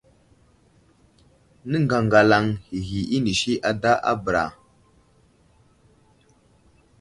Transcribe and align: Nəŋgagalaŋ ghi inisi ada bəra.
Nəŋgagalaŋ 1.69 2.45
ghi 2.85 2.99
inisi 3.15 3.53
ada 3.69 3.91
bəra. 4.23 4.45